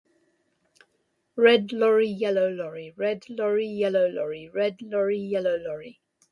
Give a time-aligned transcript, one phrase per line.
[1.35, 5.99] Red lorry, yellow lorry; red lorry, yellow lorry; red lorry, yellow lorry.